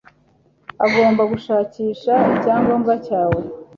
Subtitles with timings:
[0.85, 3.41] Ugomba gushakisha icyangombwa cyawe.